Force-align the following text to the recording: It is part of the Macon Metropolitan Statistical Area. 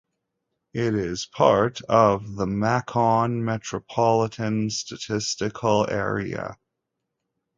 It 0.73 0.95
is 0.95 1.27
part 1.27 1.79
of 1.83 2.35
the 2.35 2.47
Macon 2.47 3.45
Metropolitan 3.45 4.71
Statistical 4.71 5.87
Area. 5.91 6.57